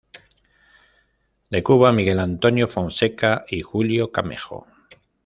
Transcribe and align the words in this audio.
De 1.51 1.61
Cuba 1.61 1.91
Miguel 1.93 2.17
Antonio 2.19 2.67
Fonseca 2.67 3.45
y 3.47 3.61
Julio 3.61 4.11
Camejo. 4.11 4.65